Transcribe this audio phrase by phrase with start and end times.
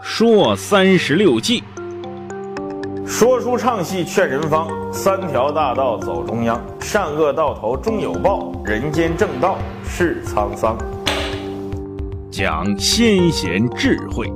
[0.00, 1.62] 说三十六计，
[3.04, 10.78] 说书唱戏劝人方，三条大道走中央，善恶到头终有报，人间正道是沧桑。
[12.30, 14.32] 讲先贤智慧。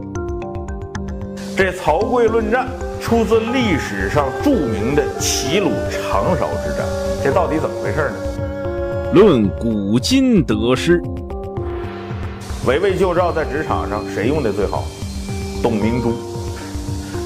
[1.57, 2.67] 这曹刿论战
[3.01, 6.85] 出自历史上著名的齐鲁长勺之战，
[7.23, 9.13] 这到底怎么回事呢？
[9.15, 11.01] 论古今得失。
[12.67, 14.85] 围魏救赵在职场上谁用的最好？
[15.63, 16.15] 董明珠。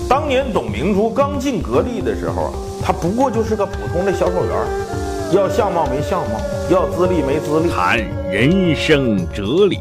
[0.08, 2.52] 当年董明珠刚进格力的时候啊，
[2.84, 4.54] 她不过就是个普通的销售员，
[5.32, 6.38] 要相貌没相貌，
[6.70, 7.68] 要资历没资历。
[7.70, 7.98] 谈
[8.30, 9.78] 人生哲理。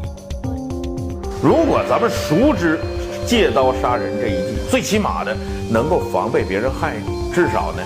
[1.42, 2.80] 如果咱们熟知
[3.26, 5.36] 借刀杀人这一计，最起码的
[5.70, 7.82] 能够防备别人害你，至少呢，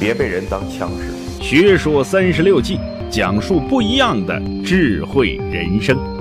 [0.00, 1.44] 别被人当枪使。
[1.44, 6.13] 学说三十六计，讲述不一样的智慧人生。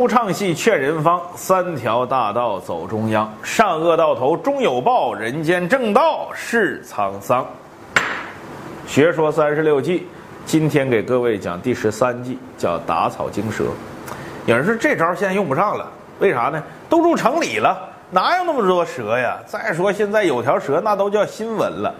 [0.00, 7.46] 书唱戏劝人方，三条大道走中央，善恶到头终有报，人间正道是沧桑。
[8.86, 10.06] 学说三十六计，
[10.46, 13.64] 今天给各位讲第十三计，叫打草惊蛇。
[14.46, 15.86] 有人说这招现在用不上了，
[16.18, 16.62] 为啥呢？
[16.88, 17.78] 都住城里了，
[18.10, 19.36] 哪有那么多蛇呀？
[19.44, 21.94] 再说现在有条蛇，那都叫新闻了。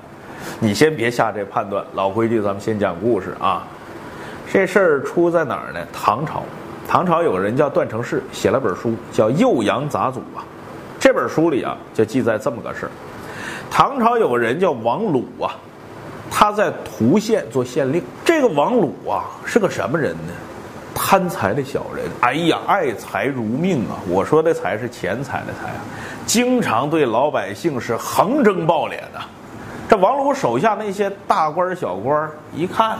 [0.59, 3.63] 你先别下这判断，老规矩，咱们先讲故事啊。
[4.51, 5.87] 这事儿出在哪儿呢？
[5.93, 6.43] 唐朝。
[6.91, 10.43] 唐朝有个人叫段成式，写了本书叫《幼阳杂俎》啊。
[10.99, 12.91] 这本书里啊，就记载这么个事儿：
[13.71, 15.55] 唐朝有个人叫王鲁啊，
[16.33, 18.03] 他在涂县做县令。
[18.25, 20.33] 这个王鲁啊，是个什么人呢？
[20.93, 22.07] 贪财的小人。
[22.23, 23.95] 哎呀，爱财如命啊！
[24.09, 25.81] 我说的财是钱财的财啊，
[26.27, 29.21] 经常对老百姓是横征暴敛的。
[29.89, 32.99] 这王鲁手下那些大官小官一看。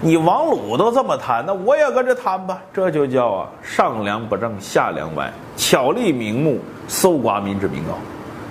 [0.00, 2.60] 你王鲁都这么贪，那我也跟着贪吧。
[2.72, 7.92] 这就叫啊，上梁不正下梁歪，巧立名目，搜刮民脂民膏。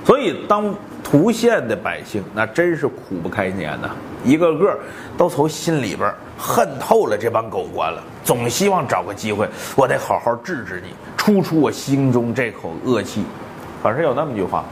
[0.04, 3.90] 所以当涂县的百姓那真是苦不堪言呐，
[4.24, 4.78] 一个个
[5.18, 13.24] 都从心里边恨透了这帮狗官了，总希望找个机会，我得好好治治你，出出我心中这口恶气。
[13.82, 14.64] 可是有那么句话，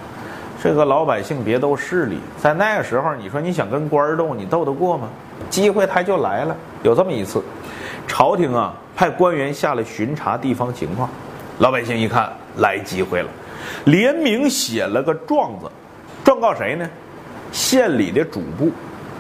[0.64, 5.10] 这个老百姓别斗势力，在那个时候，你说你想跟官儿斗，你斗得过吗？
[5.50, 6.56] 机会他就来了。
[6.84, 7.44] 有这么一次，
[8.08, 11.10] 朝廷啊派官员下来巡查地方情况，
[11.60, 13.28] 老百姓一看来机会了，
[13.84, 15.70] 联名写了个状子，
[16.24, 16.90] 状告谁呢？
[17.52, 18.72] 县里的主簿。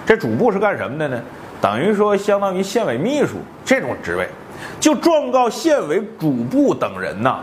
[0.05, 1.21] 这主簿是干什么的呢？
[1.59, 4.29] 等于说相当于县委秘书这种职位，
[4.79, 7.39] 就状告县委主簿等人呐，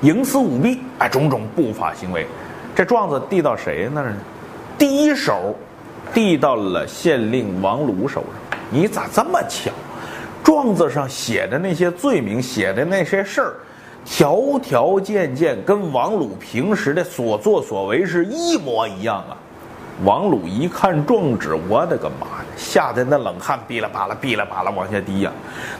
[0.00, 2.26] 营私舞弊，哎，种种不法行为。
[2.74, 4.16] 这状子递到谁那儿呢？
[4.78, 5.54] 第一手。
[6.12, 9.72] 递到了县令王鲁手上，你咋这么巧？
[10.44, 13.54] 状子上写的那些罪名，写的那些事儿，
[14.04, 19.34] 条条件件跟王鲁平时的所作所为是一模一样啊！
[20.04, 25.32] 王鲁一看状纸，我的个妈呀，吓得那冷汗哔啦吧啦、哔啦吧啦往下滴呀！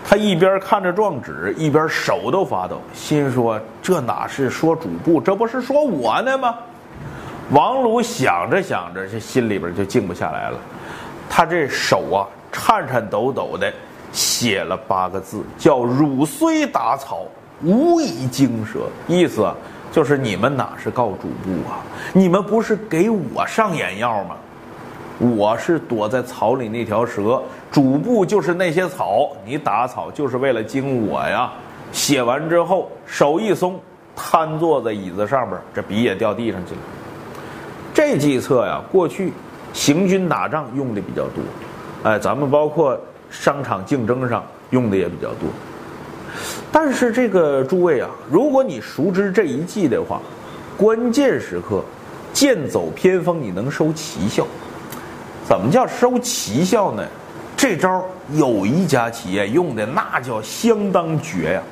[0.05, 6.57] 他一边看着状纸，一边手都发抖，心说：这哪是说主簿，这不是说我呢吗？
[7.51, 10.59] 王鲁想着想着，这心里边就静不下来了。
[11.29, 13.73] 他这手啊，颤颤抖抖的
[14.13, 17.23] 写了八个字，叫“汝虽打草，
[17.63, 18.89] 无以惊蛇”。
[19.07, 19.53] 意思
[19.93, 21.85] 就是你们哪是告主簿啊？
[22.13, 24.37] 你们不是给我上眼药吗？
[25.19, 27.41] 我是躲在草里那条蛇，
[27.71, 29.31] 主簿就是那些草。
[29.45, 31.53] 你打草就是为了惊我呀！
[31.93, 33.79] 写完之后，手一松，
[34.17, 36.81] 瘫坐在椅子上边，这笔也掉地上去了。
[38.07, 39.33] 这计策呀，过去
[39.73, 41.43] 行军打仗用的比较多，
[42.03, 43.01] 哎，咱们包括
[43.31, 45.49] 商场竞争上用的也比较多。
[46.71, 50.21] 但是这个诸位啊，如果你熟知这一计的话，
[50.77, 51.83] 关键时刻
[52.31, 54.47] 剑走偏锋，你能收奇效。
[55.49, 57.03] 怎么叫收奇效呢？
[57.57, 58.05] 这招
[58.35, 61.63] 有一家企业用的那叫相当绝呀，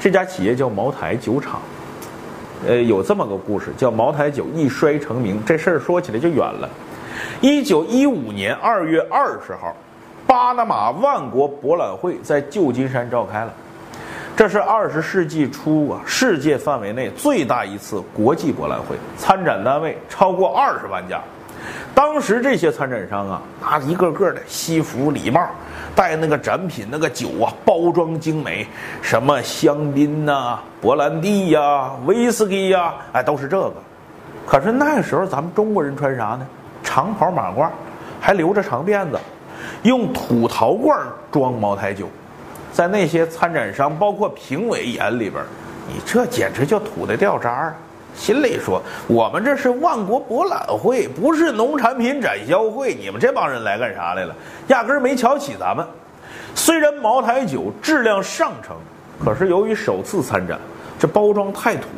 [0.00, 1.60] 这家企业叫茅台酒厂。
[2.66, 5.42] 呃，有这么个故事，叫茅台酒一摔成名。
[5.44, 6.68] 这事儿说起来就远了。
[7.40, 9.74] 一九一五年二月二十号，
[10.26, 13.52] 巴拿马万国博览会在旧金山召开了。
[14.36, 21.20] 这是二十世纪初啊，世界范围内最大一次国际博览会，参展单位超过二十万家。
[21.94, 25.40] 当时这些参展商啊，拿一个个的西服礼帽，
[25.94, 28.66] 带那个展品那个酒啊，包装精美，
[29.00, 33.74] 什么香槟呐、勃兰地呀、威士忌呀，哎，都是这个。
[34.46, 36.46] 可是那时候咱们中国人穿啥呢？
[36.82, 37.68] 长袍马褂，
[38.20, 39.18] 还留着长辫子，
[39.82, 40.98] 用土陶罐
[41.32, 42.08] 装茅台酒，
[42.72, 45.42] 在那些参展商包括评委眼里边，
[45.88, 47.74] 你这简直就土的掉渣儿。
[48.16, 52.94] 心里说：“我们这是万国博览会，不是农产品展销会。
[52.94, 54.34] 你们这帮人来干啥来了？
[54.68, 55.86] 压根儿没瞧起咱们。
[56.54, 58.74] 虽然茅台酒质量上乘，
[59.22, 60.58] 可是由于首次参展，
[60.98, 61.88] 这包装太土，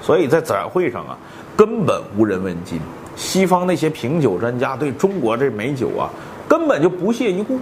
[0.00, 1.16] 所以在展会上啊，
[1.54, 2.80] 根本无人问津。
[3.14, 6.08] 西方那些品酒专家对中国这美酒啊，
[6.48, 7.60] 根本就不屑一顾。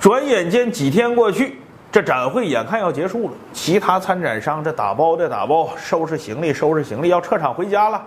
[0.00, 1.58] 转眼间几天过去。”
[1.92, 8.02] 这展会眼看要结束了，其他参展商这打包的打包，收拾行李收拾行李，要撤场回家了。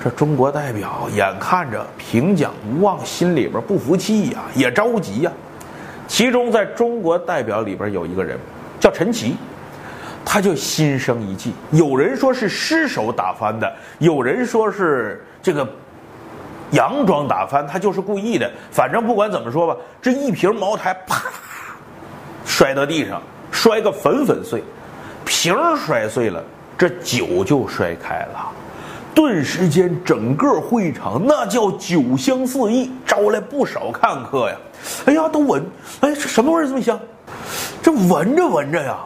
[0.00, 5.32] 这中国代表眼看着评奖无望，心里边不服气呀，也着急呀。
[6.06, 8.38] 其中在中国代表里边有一个人
[8.78, 9.36] 叫陈奇，
[10.24, 11.52] 他就心生一计。
[11.72, 15.68] 有人说是失手打翻的，有人说是这个
[16.70, 18.48] 佯装打翻，他就是故意的。
[18.70, 21.20] 反正不管怎么说吧，这一瓶茅台啪。
[22.62, 23.20] 摔到地上，
[23.50, 24.62] 摔个粉粉碎，
[25.24, 25.52] 瓶
[25.84, 26.40] 摔碎了，
[26.78, 28.52] 这酒就摔开了，
[29.12, 34.56] 顿时间整个会场那叫酒香四溢，招来不少看客呀。
[35.06, 35.60] 哎呀，都闻，
[36.02, 36.96] 哎，这什么味儿这么香？
[37.82, 38.96] 这闻着闻着呀，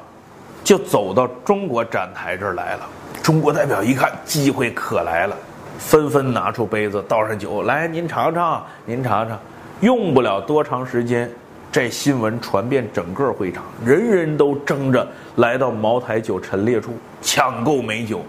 [0.63, 2.81] 就走到中国展台这儿来了。
[3.23, 5.35] 中国代表一看，机会可来了，
[5.79, 9.39] 纷纷拿出杯子倒上酒来，您尝尝，您尝尝。
[9.81, 11.31] 用不了多长时间。
[11.77, 18.23] 这新闻传遍整个会场，人人都争着来到茅台酒陈列处抢购美酒。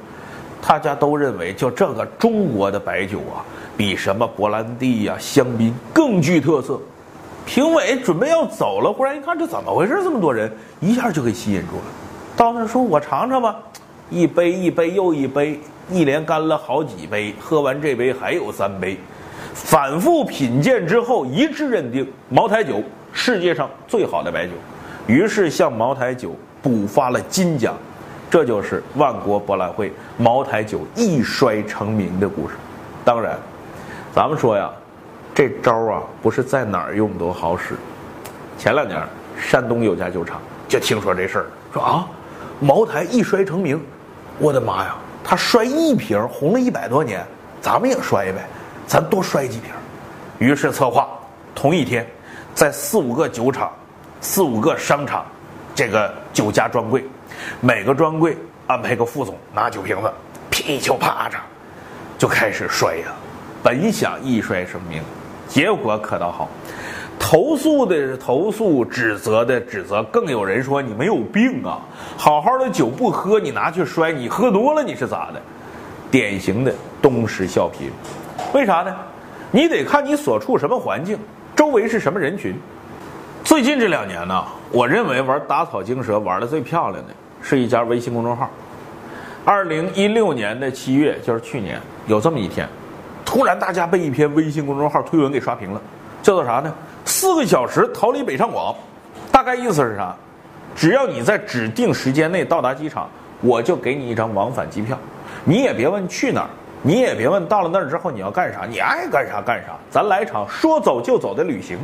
[0.62, 3.40] 大家都认为，就这个中国的白酒啊，
[3.78, 6.78] 比什么勃兰地呀、香槟更具特色。
[7.46, 9.94] 评委准备要走了，忽然一看，这怎么回事？
[10.04, 10.52] 这么多人，
[10.82, 11.84] 一下就给吸引住了。
[12.36, 13.56] 到那说：“我尝尝吧。”
[14.12, 15.58] 一杯一杯又一杯，
[15.90, 17.34] 一连干了好几杯。
[17.40, 18.98] 喝完这杯还有三杯，
[19.54, 22.84] 反复品鉴之后，一致认定茅台酒。
[23.14, 24.52] 世界上最好的白酒，
[25.08, 27.76] 于是向茅台酒补发了金奖，
[28.30, 32.56] 这就是万国博览会茅台酒一摔成名的故事。
[33.04, 33.38] 当然，
[34.14, 34.70] 咱们说呀，
[35.34, 37.76] 这招啊不是在哪儿用都好使。
[38.58, 39.02] 前两年，
[39.38, 42.08] 山东有家酒厂就听说这事儿，说啊，
[42.60, 43.82] 茅台一摔成名，
[44.40, 47.26] 我的妈呀，他摔一瓶红了一百多年，
[47.62, 48.46] 咱们也摔呗，
[48.86, 49.72] 咱多摔几瓶。
[50.40, 51.08] 于是策划
[51.56, 52.06] 同一天。
[52.58, 53.72] 在四五个酒厂、
[54.20, 55.24] 四五个商场，
[55.76, 57.06] 这个酒家专柜，
[57.62, 60.12] 每个专柜安排个副总拿酒瓶子，
[60.50, 61.38] 噼就啪着，
[62.18, 63.14] 就开始摔呀。
[63.62, 65.04] 本想一摔成名，
[65.48, 66.50] 结果可倒好，
[67.20, 71.78] 投诉的投诉，指责的指责，更有人说你没有病啊！
[72.18, 75.40] 好好的酒不喝，你拿去摔，你喝多了你是咋的？
[76.10, 76.74] 典型的
[77.04, 77.92] 东施效颦。
[78.52, 78.96] 为啥呢？
[79.52, 81.20] 你得看你所处什么环境。
[81.58, 82.56] 周围是什么人群？
[83.44, 88.48] 最近这两年呢，我认为玩打草惊蛇玩的最漂亮的是一家微信公众号。
[89.44, 92.70] 二零一六年的七月，就是去年，有这么一天，
[93.26, 95.82] 突然大家被一篇微信公众号推文给刷屏了，
[96.22, 96.72] 叫做啥呢？
[97.06, 98.76] 四个小时逃离北上广，
[99.32, 100.16] 大概意思是啥？
[100.76, 103.10] 只要你在指定时间内到达机场，
[103.42, 104.96] 我就给你一张往返机票，
[105.44, 106.50] 你也别问去哪儿。
[106.84, 109.74] 你也别问到了那儿之后你要干啥，你爱干啥干啥。
[109.90, 111.78] 咱来场说走就走的旅行，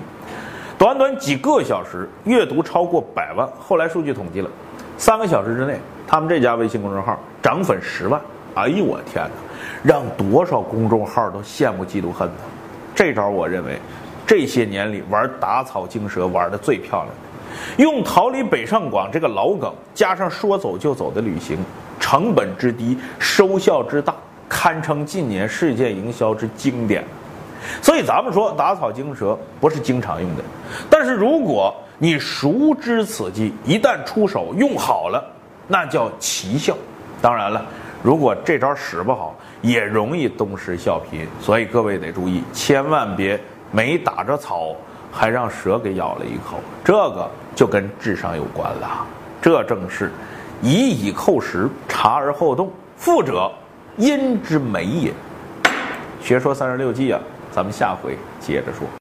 [0.78, 3.48] 短短几个小时，阅读超过百万。
[3.60, 4.50] 后来数据统计了，
[4.98, 8.22] 三个小时之内，他们这家微信公众号涨粉十万。
[8.56, 9.32] 哎呦我天哪，
[9.82, 12.36] 让多少公众号都羡慕嫉妒恨呢！
[12.94, 13.80] 这招我认为，
[14.28, 21.58] 这些年里玩打草惊蛇玩的最漂亮的，用逃离北上广这个老梗，加上说走就走的旅行，
[22.00, 24.14] 成本之低，收效之大。
[24.64, 27.04] 堪称近年世界营销之经典，
[27.82, 30.44] 所以咱们说打草惊蛇不是经常用的，
[30.90, 35.22] 但是如果你熟知此计，一旦出手用好了，
[35.68, 36.74] 那叫奇效。
[37.22, 37.62] 当然了，
[38.02, 41.28] 如果这招使不好，也容易东施效颦。
[41.42, 43.38] 所以各位得注意，千万别
[43.70, 44.74] 没打着草，
[45.12, 49.06] 还让蛇给咬了一口，这个就跟智商有关了。
[49.42, 50.10] 这正是
[50.62, 53.52] 以以扣食，察而后动，富者。
[53.98, 55.14] 因之美也。
[56.22, 57.20] 学说三十六计啊，
[57.52, 58.88] 咱们下回接着说。